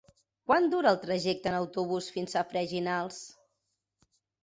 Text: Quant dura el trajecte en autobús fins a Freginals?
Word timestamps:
Quant 0.51 0.65
dura 0.71 0.89
el 0.91 0.97
trajecte 1.03 1.53
en 1.53 1.59
autobús 1.59 2.09
fins 2.17 2.35
a 2.35 2.45
Freginals? 2.57 3.25